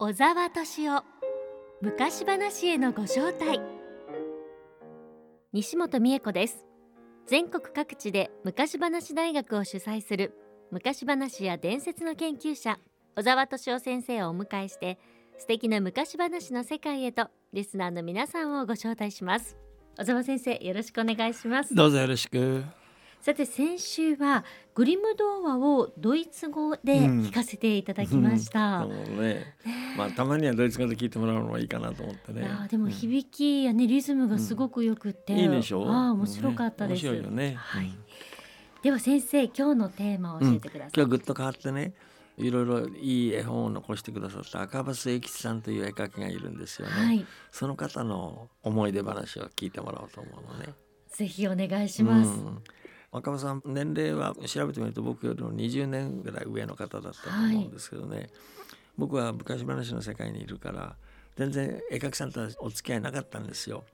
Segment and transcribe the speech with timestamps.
[0.00, 1.02] 小沢敏夫
[1.82, 3.60] 昔話へのご招待。
[5.52, 6.64] 西本美恵子です。
[7.26, 10.34] 全国各地で昔話大学を主催する
[10.70, 12.78] 昔話や伝説の研究者
[13.16, 15.00] 小沢敏夫先生をお迎えして
[15.36, 19.56] 素敵な昔話の世界へとリスナーの皆さんをご招待します。
[19.98, 21.74] 小沢先生よろしくお願いします。
[21.74, 22.62] どうぞよろしく。
[23.20, 24.44] さて先週は
[24.74, 28.84] グリム童話をドイツ語で聞かせていただきました。
[28.84, 29.56] うんね、
[29.96, 32.42] まあたまにはドイツ語で聞いてもらうのもいいかなと思ってね。
[32.42, 35.88] いやでも響きやねリズムがすごくよくて、いいでしょう。
[35.88, 37.02] ああ面白かったです。
[37.02, 37.54] ね面白いよね。
[37.56, 38.04] はいうん
[38.80, 40.90] では先生今日のテーマを教えてください。
[40.90, 41.94] 今日はぐっと変わってね。
[42.36, 46.92] いろいろいい絵本を残してくださった赤羽末吉さんという絵描きがいるんですよね。
[46.92, 50.72] はい、その方の思い出話を聞いてもらおうと思うのね。
[51.08, 52.28] ぜひお願いします。
[52.28, 52.62] うん
[53.10, 58.28] 赤羽さん年齢は調べてみると僕よりも20年ぐらい上の方だったと思うんですけどね、
[58.98, 60.96] 僕は昔話の世界にいるから
[61.36, 63.84] 全然絵描きさんとはお付き合いなかったんですよ。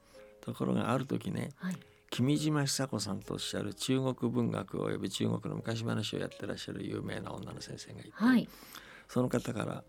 [0.41, 1.77] ところがある時ねはい、
[2.11, 8.49] 君島久子さんとおっしゃる中国文学および中国の昔話をやってらっしゃる有名な女の先生がいて、はい、
[9.09, 9.83] その方から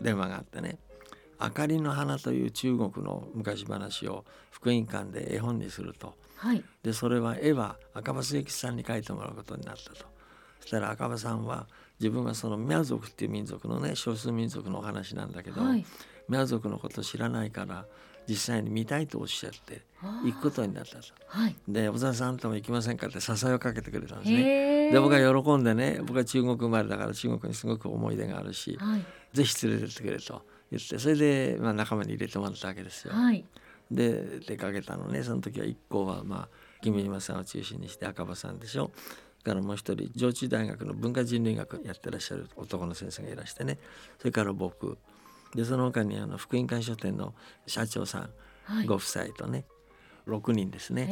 [0.00, 0.78] 電話があってね
[1.40, 6.14] 「明かりの花」という中国の昔話を福音館で絵本にすると。
[6.36, 10.06] はい、でそれは絵は赤羽末吉さんに描いてもらうことになったと。
[10.60, 11.66] そしたら赤羽さんは
[12.00, 15.84] 自分はそのミャ族っていう民族のね少数民族のお話なんだけど、はい、
[16.28, 17.86] ミャ族のこと知らないから
[18.28, 19.82] 実際に見たいとおっしゃって
[20.24, 21.04] 行くことになったと。
[21.26, 24.90] はい、で小沢さんとも行きませんかって誘いをかけてくれたんですね。
[24.90, 33.14] で僕は喜んでね僕は中国生まれだから中国にすごく思い出があるし、はい、ぜひ連れてってくれと言ってそれで、まあ、仲間に入れてもらったわけですよ。
[33.14, 33.44] はい、
[33.90, 35.22] で出かけたのね。
[35.22, 36.48] その時は一行はまあ
[36.82, 38.90] 君島さんを中心にして赤羽さんでしょ。
[39.40, 43.78] それからもう一人上智大学の文化人類学やってらっしゃる男の先生がいらしてね。
[44.18, 44.98] それから僕。
[45.54, 47.34] でその他にあの福音館書店の
[47.66, 48.30] 社長さん。
[48.64, 49.64] はい、ご夫妻とね。
[50.26, 51.06] 6人ですね。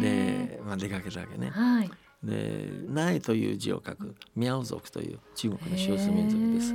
[0.00, 1.50] で、まあ、出かけたわけね。
[1.50, 1.90] はい、
[2.22, 6.74] で「苗」という字を書くミャオ族という中国の少数民族です。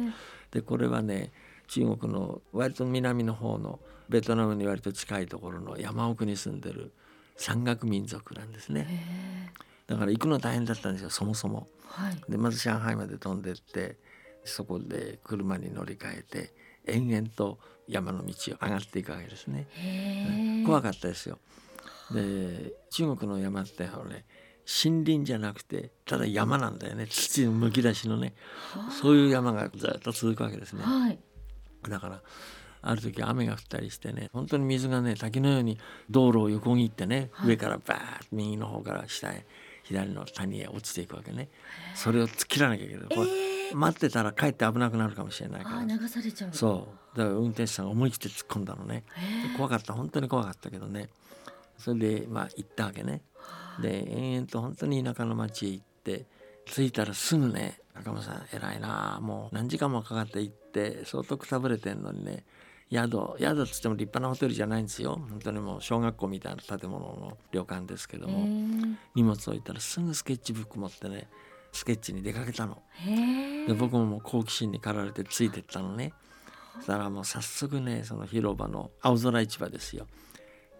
[0.51, 1.31] でこれはね
[1.71, 6.91] 中国の割と南の方のベトナムに割と近いところの山奥に住んでる
[7.37, 9.53] 山岳民族なんですね。
[9.87, 11.69] だから行くの大変だったんですよそもそも。
[11.87, 13.97] はい、でまず上海まで飛んでって
[14.43, 16.53] そこで車に乗り換えて
[16.87, 20.63] 延々と山の道を上がっていくわけですね。
[20.65, 21.39] 怖かったですよ。
[22.13, 24.25] で中国の山ってほらね
[24.83, 28.33] 森林じゃなくてただ山なんだよね土のむき出しのね
[29.01, 30.83] そういう山がずっと続くわけですね。
[30.83, 31.19] はい、
[31.89, 32.21] だから
[32.83, 35.77] ある時雨が降ったりしてね本当に水がね滝のように
[36.09, 37.49] 道路を横切ってね、はい。
[37.49, 39.45] 上からバーッと右の方から下へ
[39.83, 41.49] 左の谷へ落ちていくわけね。
[41.95, 43.75] それを突っ切らなきゃいけない、ええ。
[43.75, 45.83] 待ってたら帰って危なくなるかもしれないから。
[45.83, 46.49] 流されちゃう。
[46.53, 47.17] そう。
[47.17, 49.03] だから運転手さんが思い切って突っ込んだのね。
[49.15, 49.57] へえ。
[49.57, 49.93] 怖かった。
[49.93, 51.09] 本当に怖かったけどね。
[51.77, 53.21] それでまあ行ったわけね。
[53.81, 56.25] で延々と本当に田舎の町へ行って
[56.65, 62.45] 着いたらすぐね赤間さん偉いなもう何時間もかかって行って相当くたぶれてんのにね
[62.91, 65.15] 宿宿っつっても立派なホテルじゃないんですよ。
[65.29, 68.45] 本当にもう小学校みたいな建物の旅館ですけども、
[69.15, 71.29] 荷物置いたらすぐスケッチブック持ってね
[71.71, 72.81] スケッチに出かけたの。
[73.65, 76.11] で僕ももう好奇心に駆られてついてったのね。
[76.75, 80.05] そしたらもう早速ねその広場の青空市場ですよ。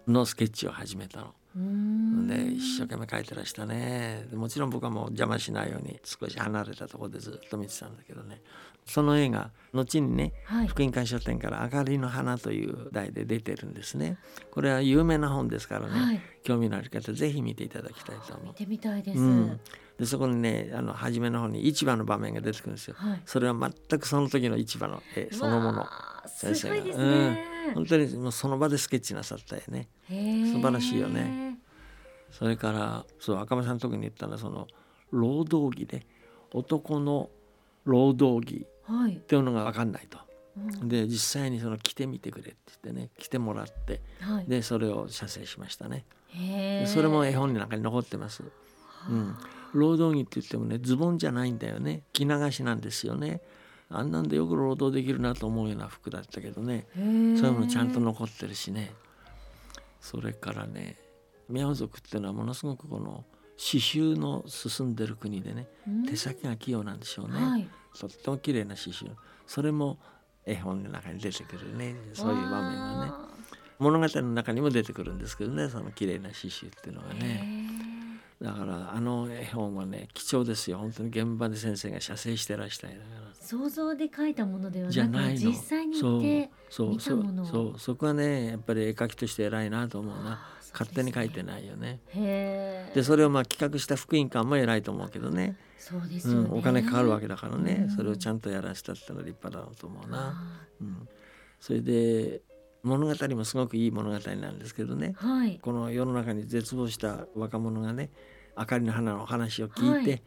[0.06, 1.34] のスケッチを始めたの。
[1.54, 8.42] で一生懸命描いてらしたねでもちろん僕はもう邪魔しないように少し離れたところでずっと見てたんだけどね
[8.86, 10.68] その絵が後にねはい。
[10.68, 14.18] 福音館書店から「明かりの花」という題で出てるんですね
[14.50, 16.22] これは有名な本ですからね、はい。
[16.44, 18.48] 興味のある方ぜひ見ていただきたいと思う。
[18.48, 19.20] 見てみたいです。
[19.20, 19.60] うん、
[20.02, 22.96] でそこにねあの初めの方に市場の場面が出てくるんですよ。
[22.98, 23.22] はい。
[23.24, 25.86] それは全くその時の市場の絵そのもの
[26.26, 27.46] 先生がごいですね。
[27.76, 31.60] 本当にもうその場でスケッチなさった絵ね素晴らしいよね。
[32.32, 34.66] それからそう赤間さんの時に言ったのはその
[35.12, 36.08] 労働着で
[36.52, 37.30] 男の
[37.84, 39.20] 労働着はいっ。
[39.20, 40.18] ていうのが分かんないと。
[40.58, 44.46] うんで実際にその着てみてくれって言ってね着てもらってはい。
[44.48, 46.06] でそれを写生しましたね。
[46.88, 48.44] それも絵本の中に残ってます。
[49.10, 49.36] うん、
[49.74, 52.04] 労働着って言ってもねズボンじゃないんだよね。
[52.14, 53.42] 着流しなんですよね。
[53.90, 56.88] あんなんでよく労働できるなと思うような服だったけどね。
[56.96, 58.94] そういうのちゃんと残ってるしね。
[60.00, 60.98] それからね
[61.50, 63.26] 宮族っていうのはものすごくこの
[63.58, 66.06] 刺繍の進んでる国でねうん。
[66.06, 67.70] 手先が器用なんでしょうね、はい。
[68.00, 69.12] とっても綺麗な刺繍。
[69.46, 70.00] それも
[70.46, 71.96] 絵本の中に出てくるね。
[72.14, 73.12] そういう場面がね。
[73.78, 77.14] 物語の中にも出てくるんですけどねその綺麗な刺繍っていうのが。
[77.16, 77.61] ね。
[78.42, 80.80] へだからあの絵本はね貴重ですよ。
[80.80, 83.34] 本当に現場で先生が写生してらしたいだから。
[83.34, 85.52] 想像で描いたものではじゃなくないの。
[85.52, 86.90] 実際に行ってそう。
[86.92, 87.46] 見たものを。
[87.46, 87.56] そう。
[87.56, 87.80] そう。
[87.80, 90.42] そこはねやっぱり絵描きとして偉いなと思うな。
[90.74, 92.00] 勝手に描いてないよね。
[92.94, 95.58] でそれをまあ企画した福音館も偉いと思うけどね。
[95.78, 101.10] そうですよね、うん、お金かかるわけだからね、うんそれをちゃんとやらせたってのは立派だろうと思うな、あうん、
[101.60, 102.42] それで
[102.84, 105.14] 物語もすごくいい物語なんですけどね。
[105.20, 105.60] ーはい。
[105.62, 108.10] この世の中に絶望した若者がね
[108.58, 110.24] 明かりの花の話を聞いて、はい。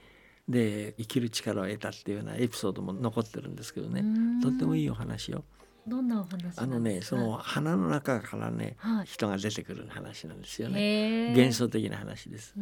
[0.46, 4.00] で生きる力を得たっていうようなエピソードも残ってるんですけどね。
[4.00, 4.40] うん。
[4.40, 5.44] とってもいいお話よ。
[5.86, 9.06] どんなお話あのねその花の中からねはい。
[9.06, 11.30] 人が出てくる話なんですよね。
[11.36, 12.54] 幻想的な話です。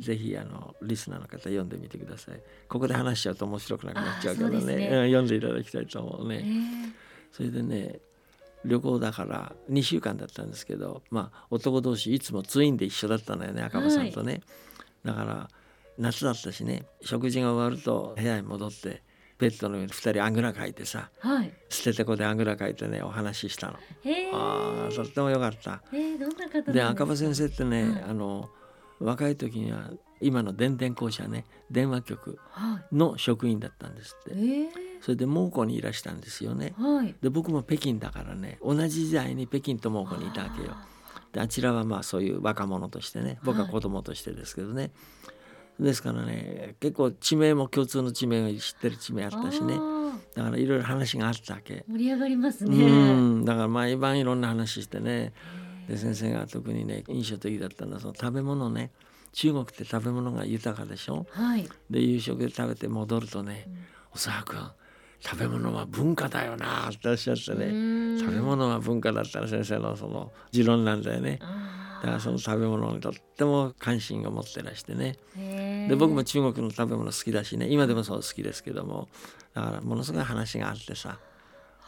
[0.00, 2.40] ぜひあのリスナーの方読んでみてください。
[2.68, 4.76] ここで話しちゃうと面白くなくなっちゃうけどね。
[4.76, 4.88] ね。
[4.88, 6.44] うん読んでいただきたいと思うへね。
[6.46, 8.00] えそれでね
[8.64, 14.40] 旅行だから2週間だったんですけどまあ男同士いつもツインで一緒だったのよね赤羽さんとね、
[15.04, 15.48] だから
[15.98, 19.02] 夏だったしね食事が終わると部屋に戻って
[19.38, 21.52] ベッドの上に2人あぐらかいてさはい。
[21.68, 23.74] 捨ててこであぐらかいてねお話ししたの。
[24.32, 25.80] あーとってもよかった。
[26.72, 28.02] で赤羽先生ってね、はい。
[28.10, 28.48] あの
[28.98, 29.90] 若い時には
[30.20, 34.34] 今の電電公社ね電話局はの職員だったんですって
[35.00, 36.74] それで蒙古にいらしたんですよね。
[36.78, 37.14] はい。
[37.20, 40.76] で僕も北京だからね同じ時代に北京と蒙古にいたわけよ。
[41.32, 44.90] であちらはまあそういう若者としてね僕は子供としてですけどね、
[45.78, 49.78] ですからね結構地名も共通の地名を知ってる地名あったしね。
[50.34, 51.84] だからいろいろ話があったわけ。
[51.88, 53.44] 盛り上がりますうねん。
[53.44, 55.32] だから毎晩いろんな話してね。
[55.88, 58.90] で先生が特にね印象的だったのはその食べ物ね。
[59.32, 61.26] 中国って食べ物が豊かでしょ。
[61.30, 61.68] はい。
[61.90, 63.76] で夕食で食べて戻るとねうん
[64.14, 64.56] 「おそらく
[65.20, 68.18] 食べ物は文化だよな」っておっしゃってね。
[68.18, 71.38] 食べ物は文化だったら先生のその持論なんだよね。
[72.02, 75.16] だからその食べ物にとっても関心を持ってらしてね。
[75.88, 77.68] で僕も中国の食べ物好きだしね。
[77.68, 79.08] 今でもそう好きですけども。
[79.54, 81.18] だからものすごい話があってさ。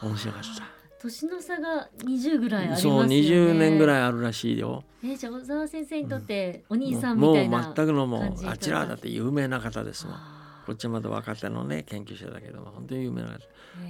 [0.02, 0.80] 面白かった。
[1.02, 2.98] 年の差が20ぐらいありますよね。
[2.98, 4.84] そう20年ぐいらいあるらしいよ。
[5.02, 10.39] えじゃあ小沢先生にとってお兄さんもうみたいな全くのもうあちらはだって有名な方ですもん。
[10.70, 13.38] あこっちはまだ若手のね研究者だけども本当に有名な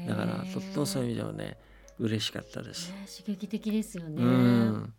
[0.09, 1.59] だからとってもそういう意味ではね
[1.99, 2.91] 嬉しかったです。
[2.91, 4.23] ね刺激的ですよね。
[4.23, 4.95] うん。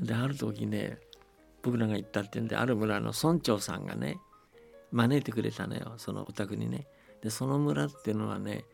[0.00, 0.04] うん。
[0.04, 0.98] である時ね
[1.62, 4.18] 僕らが行ったっていうんである村の村長さんがね
[4.90, 6.86] 招いてくれたのよそのお宅にね。
[7.22, 8.64] でその村っていうのはね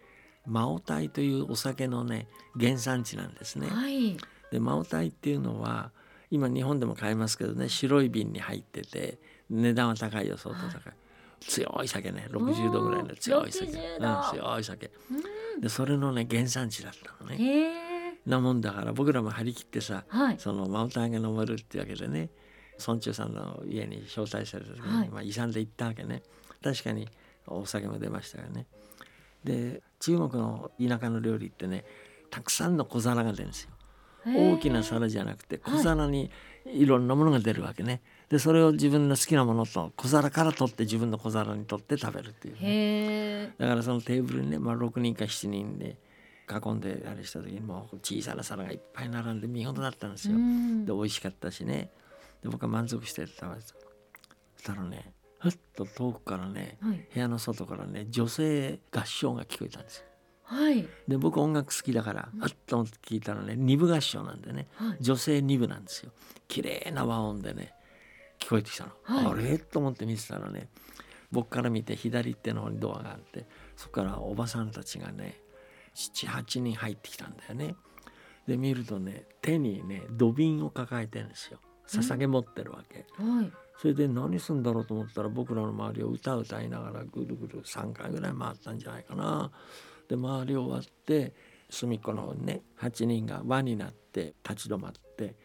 [0.47, 3.69] マオタイというお酒のね原産地なんですね。
[3.69, 4.17] はい。
[4.51, 5.91] でマオタイっていうのは
[6.31, 9.19] 今日本でも買えますけどね白い瓶に入ってて
[9.51, 10.93] 値段は高いよ相当高い、
[11.41, 12.27] 強い酒ね。
[12.31, 14.91] 60度ぐらいの強い酒、うん、60度強い酒。
[15.11, 15.61] うん。
[15.61, 18.19] でそれのね原産地だったのね。
[18.27, 20.37] なもんだから僕らも張り切ってさはい。
[20.39, 22.31] そのマウンタイが飲めるってわけでね
[22.79, 25.09] 村長さんの家に招待された時に、はい。
[25.09, 26.23] まあ、遺産で行ったわけね。
[26.63, 27.09] 確かに
[27.47, 28.67] お酒も出ましたよね。
[29.45, 31.85] で中国の田舎の料理ってね
[32.31, 33.71] たくさんの小皿が出るんですよ。
[34.27, 36.31] 大きな皿じゃなくて小皿に
[36.67, 38.03] いろんなものが出るわけね。
[38.29, 45.97] でそれを自分の好きなものと小皿から取って自分の小皿に取って食べるっていうね、だからそのテーブルにね、まあ、6人か7人で
[46.51, 50.37] 囲んであれした時にもう小さな皿がいっぱい並んで見事だったんですよ。
[50.37, 50.85] うん。
[50.87, 51.91] で美味しかったしね。
[52.43, 53.51] で僕は満足して食べてた。
[53.57, 57.07] そしたらねふっと遠くからねはい。
[57.15, 60.05] 部屋の外からね女性合唱が聞こえたんですよ。
[60.45, 60.89] はい。
[61.07, 64.69] で僕音楽好きだからふっと思って聞いたらね二部合唱なんでね。
[64.75, 64.97] はい。
[65.01, 66.13] 女性2部なんですよ。
[66.47, 67.75] 綺麗な和音でね
[68.39, 69.27] 聞こえてきたの、はい。
[69.27, 69.59] あれ？
[69.59, 70.69] と思って見てたらね
[71.31, 75.41] 僕から見て左手の方にドアがあってそこからおばさんたちがね
[75.95, 77.75] 78人入ってきたんだよね。
[78.47, 81.59] で見るとね手にね土瓶を抱えてるんですよ。
[81.87, 83.53] 捧げ持ってるわけ、はい。
[83.81, 89.51] それで何すんだろうと思ったら僕らの周りを歌歌いながらぐるぐる3回ぐらい回ったんじゃないかな。
[90.09, 91.35] で周り終わって
[91.71, 95.37] 隅っこの方にね8人が輪になって立ち止まって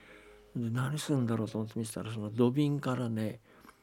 [0.56, 3.40] で何するんだろうと思って見てたらその土瓶からね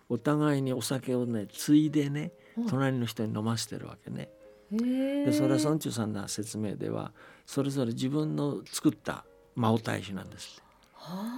[0.09, 4.29] お互いにお酒をねついでねはい隣の人に飲ませてるわけね。
[4.71, 7.13] でそれは村長さんの説明では
[7.45, 9.25] それぞれ自分の作った
[9.57, 10.63] 魔王大酒なんです。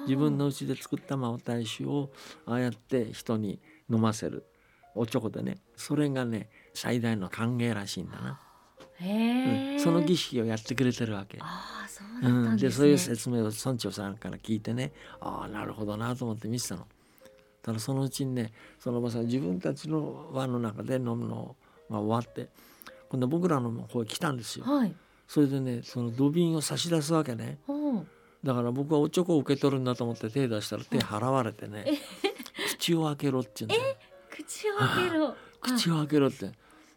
[0.06, 2.10] 自分の家で作った魔王大酒を
[2.46, 3.60] ああやって人に
[3.90, 4.44] 飲ませる。
[4.94, 8.40] おちょこでねそれがね最大の歓迎らしいんだな、
[9.04, 9.80] うん。
[9.80, 11.38] その儀式をやってくれてるわけ。
[11.40, 12.54] ああそうだったうん。
[12.54, 14.92] ん、でそういう説明を村長さんから聞いてね。
[15.20, 16.86] ああなるほどなと思って見てたの。
[17.62, 21.54] ただそのうちにねそのおばさん自分たちの輪の中で飲むの
[21.88, 22.48] が終わって
[23.08, 24.64] 今度僕らの方へ来たんですよ。
[24.64, 24.94] はい。
[25.28, 27.58] それでねその土瓶を差し出すわけね。
[28.44, 31.84] だから僕はおちょこを受け取るんだと思って手出したら手払われてね
[32.82, 33.96] 口を開けろって言うんだよ。
[34.30, 35.36] 口を開けろ。
[35.62, 36.50] 口を開けろって。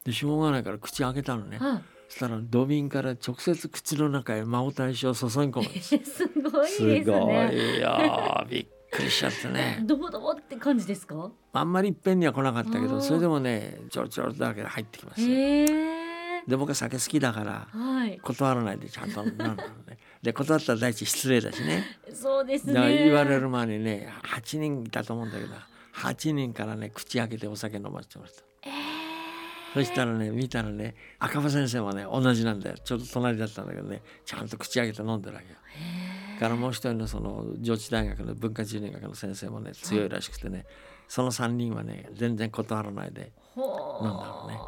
[0.04, 1.58] でしょうがないから口開けたのね。
[1.58, 1.78] はい。
[1.78, 5.98] そしたら土瓶から直接口の中へ真央大将を注ぎ込むす。
[6.06, 8.46] すごいですすごねいよ。
[8.50, 9.82] びっくりしちゃってね。
[9.86, 11.30] ドボドボって感じですか？
[11.54, 15.22] あんまりいっぺんには来なかったけどそれでもねちょろちょろだけで入ってきます
[16.48, 18.20] で僕は酒好きだからはい。
[18.20, 19.64] 断らないでちゃんと飲んだのね。
[20.22, 21.84] で断ったら第一失礼だしね。
[22.14, 22.74] そうですね。
[23.04, 25.54] 言われる前にね8人いたと思うんだけど
[25.96, 28.42] 8人からね口開けてお酒飲ませてました。
[28.42, 28.45] え
[29.76, 32.78] そしたらね見たらね赤羽先生もね同じなんだよ。
[32.82, 35.58] ちょっと隣だったんだけどねちゃんと口開けて飲んでるわけよ。
[36.38, 36.40] ー。
[36.40, 40.66] からもう一人のその上智大学の文化人類学の先生もね強いらしくてね
[41.10, 44.60] その3人はね全然断らないでほなんだろうね。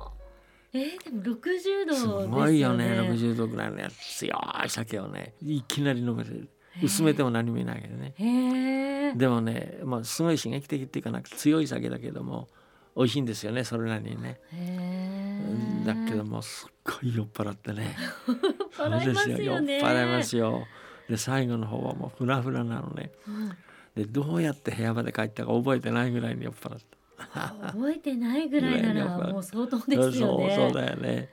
[0.73, 3.95] えー、でも60度ですごいよね60度ぐらいのやつ。
[4.17, 6.49] 強い酒をねいきなり飲める。
[6.83, 9.13] 薄めても何もいないけどね。
[9.15, 12.49] でもね、まあ、すごい刺激的っていうかなんか強い酒だけども
[12.98, 14.39] 美味しいんですよねそれなりにね。
[15.86, 17.96] だけどもすっごい酔っ払ってね。
[18.75, 20.66] そうです酔っ払いますよ。
[21.08, 23.12] で最後の方はもうフラフラなのね。
[23.24, 23.58] はい
[23.98, 26.80] でどうやって部屋まで帰ったか覚えてないぐらいに酔っ払っ
[27.27, 27.50] た。
[27.72, 30.56] 覚えてないぐらいならもう相当ですよね。
[30.56, 31.30] そうだよね。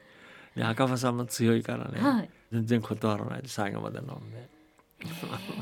[0.56, 2.30] で赤羽さんも強いからね、はい。
[2.50, 4.49] 全然断らないで最後まで飲んで。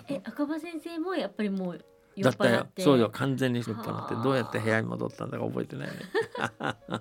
[0.09, 1.81] え赤羽先生もやっぱりもう酔
[2.21, 2.66] だったよ。
[2.78, 4.14] そうよ完全に酔っ払って。
[4.14, 4.25] はあ。
[4.25, 5.95] どうやって部屋に戻ったんだか覚えてないね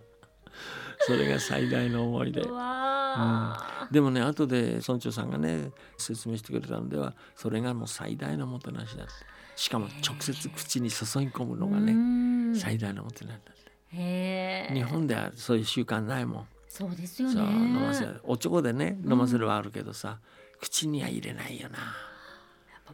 [1.04, 2.42] それが最大の思い出。
[2.42, 3.94] うわー。
[3.94, 9.14] でもね後で村長さんがね説明してくれたのではそれがもう最大のもてなしだって。
[9.56, 14.72] しかも直接口に注ぎ込むのがうねん最大のもてなしだって。
[14.74, 16.48] 日本ではそういう習慣ないもん。
[16.70, 17.52] そうですよそうね。
[17.52, 18.22] 飲ませる。
[18.24, 20.20] おちょこでね飲ませるはあるけどさ、
[20.60, 21.78] 口には入れないよな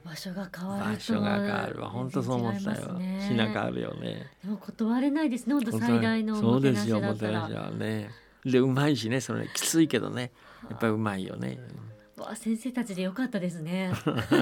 [0.03, 1.89] 場所が変わると場所が変わるわ。
[1.89, 2.93] 本当そう思ったよ。
[2.93, 3.25] ね。
[3.27, 4.27] 品変わるよね。
[4.43, 5.53] でも断れないですね。
[5.53, 7.01] 本当最大のおそうですよ。
[7.01, 7.47] もてな。
[7.47, 8.09] しはね。
[8.45, 9.21] でうまいしね。
[9.21, 10.31] それきついけどね。
[10.69, 11.59] やっぱりうまいよね。
[12.17, 13.91] わあ先生たちでよかったですね。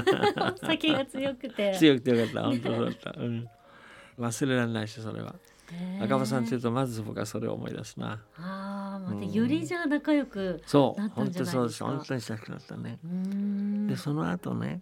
[0.61, 1.75] 酒が強くて。
[1.77, 2.43] 強くてよかった。
[2.43, 3.49] 本当そうだった、うん、
[4.19, 5.35] 忘れられないしそれは。
[6.01, 8.21] 赤羽さんっていうとまず僕はそれを思い出すな。
[8.37, 9.31] ああ、またうん。
[9.31, 10.61] よりじゃあ仲良く。
[10.65, 11.51] そうなったん本じゃないでか。
[11.51, 11.77] 当そうです。
[11.77, 12.99] す本当に親しくなったね。
[13.87, 14.81] でその後ね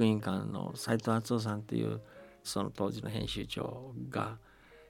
[0.00, 2.00] 福音館の斉藤敦夫さんっていう
[2.42, 4.38] その当時の編集長が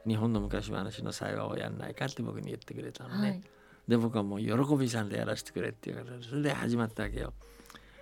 [0.06, 3.42] 日本の昔話の会話をやんないかって僕に言ってくれたのね、はい。
[3.88, 7.32] で僕はもう喜びさんでやらせてくれっていうからそれで始まったわけよ。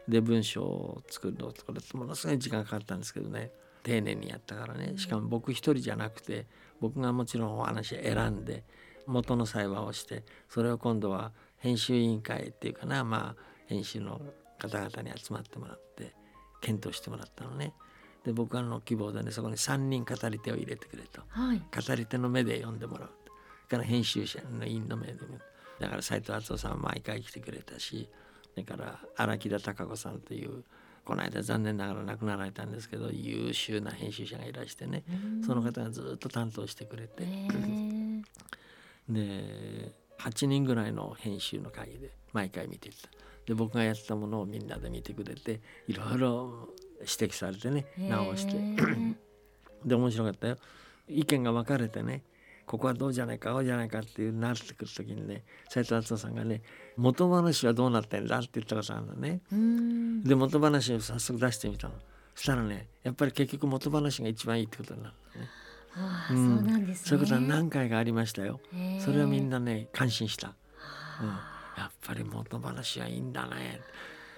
[0.06, 3.52] で文章を作るのこれものすごい時間かかったんですけどね
[3.84, 6.46] 丁寧にやったからねしかも僕一人じゃなくて
[6.78, 8.64] 僕がもちろんお話選んで
[9.06, 14.20] 元の裁話をしてそれを今度は編集委員会っていうかなまあ編集の
[14.58, 16.14] 方々に集まってもらって
[16.60, 17.72] 検討してもらったのね。
[18.24, 21.22] で僕はの希望でねそこに3人語り手を入れてくれと。
[21.28, 21.58] はい。
[21.58, 23.10] 語り手の目で読んでもらう
[23.68, 25.40] から編集者の員の目で見る
[25.78, 28.08] だから斉藤敦夫さんは毎回来てくれたし
[28.54, 30.64] それから荒木田孝子さんという
[31.04, 35.04] この間残念ながら亡くなられたんですけど優秀な編集者がいらしてね
[35.46, 37.24] その方がずっと担当してくれて
[39.08, 43.08] で8人ぐらいの編集の会議で毎回見ていった
[43.48, 46.68] で僕がやったものをみんなで見てくれていろいろ
[47.00, 48.52] 指摘されてね直して
[49.86, 50.58] で面白かったよ
[51.08, 52.22] 意見が分かれてね
[52.66, 56.60] ここはどうじゃないかああじゃないかっていうなってくる時にね斉藤敦夫さんがね
[56.98, 59.40] 「元話はどうなってんだ?」って言ったことあるのね。
[60.28, 61.94] で元話を早速出してみたの。
[62.34, 65.48] そしたらねやっぱり結局元話が一番いいってことになるのね。
[65.96, 67.08] ああ、うんそうなんですね。
[67.08, 68.60] そういうことは何回かありましたよ。
[69.00, 70.48] それはみんなね感心した。
[71.22, 73.80] うん、あやっぱり元話はいいんだね。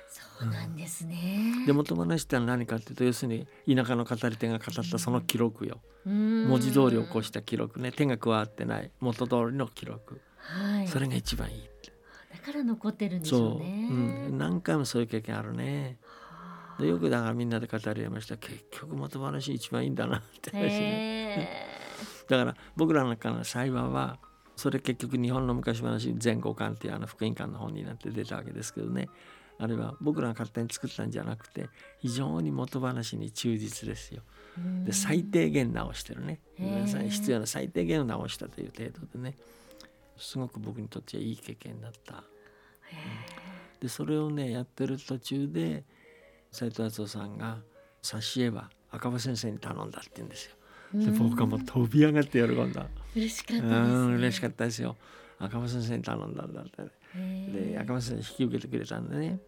[0.09, 1.65] そうなんですね。
[1.67, 3.33] で元話って何かっていうと要する
[3.67, 5.81] に田舎の語り手が語ったその記録よ。
[6.05, 10.21] 文文字通り起こした記録ね手が加わってない元通りの記録。
[10.37, 10.89] はい。
[10.89, 11.71] それが一番いい。
[12.33, 13.89] だから残ってるんでしょうね。
[13.91, 13.95] う
[14.33, 15.99] ん、何回もそういう経験あるね。
[16.81, 21.67] でよくだからみんなで語り合いました結局元話一番いいんだなって話ねへ
[22.29, 24.19] だから僕らの中の幸話は
[24.61, 29.09] それ結局日本の昔話全五巻っていうあの福音館の本になって出たわけですけどね。
[29.59, 34.21] あれは僕らが勝手に作ったんじゃなくて非常に元話に忠実ですよ。
[34.59, 36.41] ーで最低限直してるね。
[37.09, 39.35] 必要な最低限を直したという程度でね。
[40.19, 42.23] すごく僕にとってはいい経験だった。
[43.81, 45.85] でそれをねやってる途中で
[46.53, 47.61] 斉藤敦夫さんが
[48.03, 50.57] 挿絵は赤羽先生に頼んだって言うんですよ。
[50.93, 52.87] 僕はもう飛び上がって喜んだ。
[53.15, 53.83] 嬉しかっうたです、ね。
[53.85, 54.97] ん嬉しかったですよ。
[55.39, 56.83] 赤羽先生に頼んだんだって。
[57.17, 59.39] へーで赤羽先生引き受けてくれたんでね。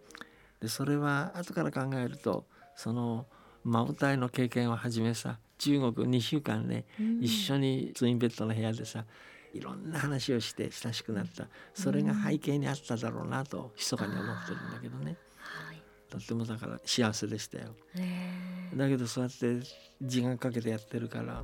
[0.60, 2.46] でそれは後から考えると
[2.76, 3.26] その
[3.64, 9.04] 真歌の経験をはじめさ中国2週間ね、うん一緒にツインベッドの部屋でさ
[9.52, 15.16] いろんな話をして親しくなったそれが背景にあっただろうなと密かに思ってるんだけどねはい
[16.12, 17.74] とってもだから幸せでしたよ。
[18.76, 19.66] だけどそうやって
[20.02, 21.42] 時間かけてやってるから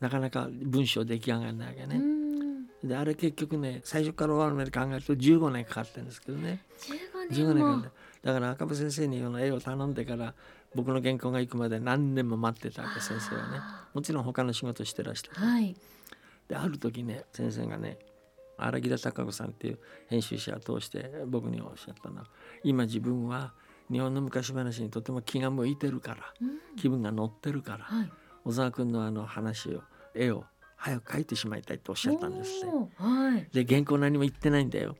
[0.00, 2.66] なかなか文章出来上がらないわけうね、ん。
[2.86, 6.62] であれ結局ね最初から終わるまで考えると15年かかってるんですけどね。
[7.30, 7.90] 15 15年か
[8.22, 10.34] だから赤羽先生にこの絵を頼んでから
[10.74, 13.58] 僕の原稿が行くまで何年も待ってたわけ先生はね
[13.94, 15.74] もちろん他の仕事してらしたはい。
[16.48, 17.98] である時ね先生がね
[18.56, 22.16] 荒木田孝子さんっていう編集者を通して僕におっしゃったの。
[22.18, 22.26] は
[22.62, 23.52] 今自分は
[23.90, 26.76] 日本の昔話にとても気が向いてるからうん。
[26.76, 28.10] 気分が乗ってるからはい。
[28.44, 29.82] 小沢君のあの話を
[30.14, 30.44] 絵を
[30.76, 32.66] 早く描いてしまいたいとおっしゃったんですって。
[33.02, 33.48] はい。
[33.52, 34.96] で原稿何も言ってないんだよ。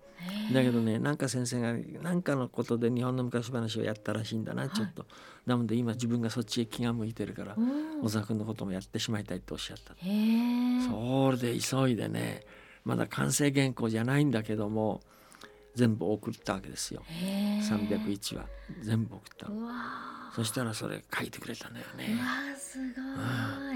[0.53, 5.05] だけどねなんか先生が何かのことで日本の昔話をやったらしいんだなちょっと、
[5.45, 7.57] なので今自分がそっちへ気が向いてるから
[8.03, 9.95] 小沢君のこともやってしまいたいとおっしゃった。
[9.95, 12.45] それで急いでね
[12.85, 15.03] まだ完成原稿じゃないんだけども
[15.75, 17.03] 全部送ったわけですよ。
[17.07, 17.63] へー。
[17.63, 18.47] 301話
[18.83, 19.49] 全部送った
[20.35, 22.17] そしたらそれ書いてくれたんだようね
[22.59, 23.01] すご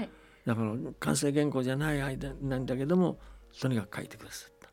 [0.03, 0.09] い。
[0.45, 3.19] だから完成原稿じゃない間なんだけども
[3.61, 4.69] とにかく書いてくださった。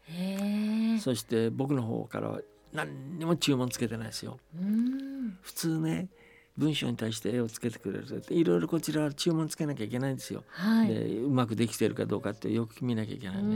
[1.00, 2.40] そして僕の方からは
[2.72, 4.38] 何にも注文つけてないですよ。
[4.56, 5.38] うん。
[5.42, 6.08] 普通ね
[6.56, 10.88] 文章に対して絵をつけてくれるといろいろこちらは注文つけなきゃいけないんですよ、はい。
[10.88, 13.54] でうまくできてるかどうかってよく見なきゃいけなういね、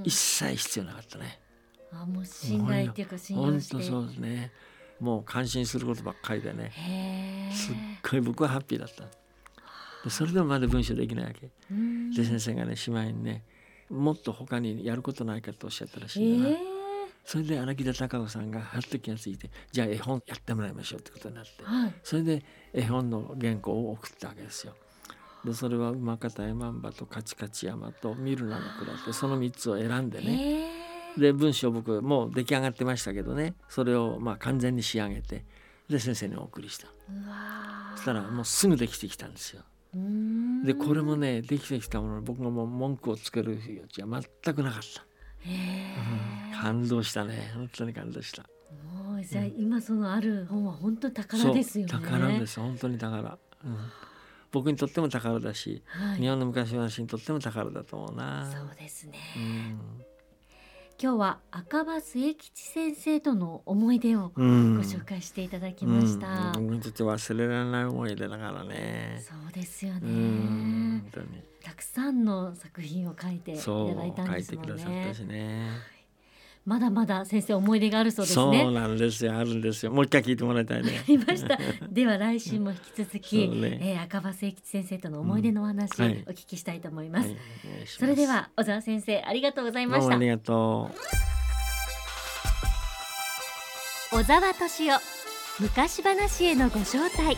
[0.00, 0.02] ん。
[0.04, 1.40] 一切必要なかったね
[1.92, 3.76] あもう信頼っていうか信して。
[3.76, 4.52] 当そうですね。
[5.00, 7.50] もう感心することばっかりでね。
[7.54, 7.74] すっ
[8.10, 9.04] ごい僕はハッピーだった。
[10.04, 11.50] でそれでもまだ文章できないわけ。
[11.70, 12.10] うん。
[12.12, 13.44] で先生がねしまいにね
[13.88, 16.58] もっと他にやることないかとおっしゃったらしえいんだな、え。
[17.24, 21.64] それで荒木田孝子さんがはっと気がついてじゃあ絵本やってもらいましょうってことになって。
[21.64, 21.94] はい。
[22.02, 24.74] それで絵本の原稿を送ったわけですよ。
[25.44, 30.77] でそれは馬方山んばとカチカチ山とミルナの蔵ってその3つを選んでね
[31.16, 33.54] で文章僕もう出来上がってましたけどね。
[33.68, 35.44] それをまあ完全に仕上げて
[35.88, 36.88] で先生にお送りした。
[37.96, 39.62] そしたらもうすぐできてきたんですよ。
[40.64, 45.04] でこれもねできてきたものに僕がもう文句をつける余地は全くなかった。
[46.60, 47.52] 感動したね。
[47.54, 48.42] 本当に感動した。
[48.92, 51.92] もうじゃあ今そのある本は本当に宝ですよね。
[51.92, 52.60] 宝です。
[52.60, 53.78] 本当に宝、うん、
[54.52, 56.20] 僕にとっても宝だし、はい。
[56.20, 58.50] 日本の昔話にとっても宝だと思うな。
[58.52, 59.18] そうですね。
[59.36, 59.80] うん
[61.00, 64.80] 今日は赤羽末吉先生との思い出をごうん。
[64.80, 69.22] 紹介していただきました、うん、僕にとって忘れられない思い出だからね。
[69.24, 71.02] そうですよね、うん。
[71.12, 71.42] 本当に。
[71.62, 74.66] たくさんの作品を書いていただいたんですもん
[75.28, 75.68] ね
[76.68, 79.34] まだまだ先生思い出があるそうですそうねなんですよ。
[79.34, 79.90] あるんですよ。
[79.90, 81.00] もう一回聞いてもらいたいね。
[81.02, 81.58] ありました。
[81.88, 83.78] では来週も引き続き、ね。
[83.80, 85.94] えー赤羽末吉先生との思い出のお話、お
[86.32, 87.38] 聞きしたいと思います、はい。
[87.64, 90.14] お願いそれでは小沢先生ありがとうございました。
[90.14, 90.98] ありがとう。
[94.10, 95.00] 小沢敏夫
[95.60, 97.36] 昔話へのご招待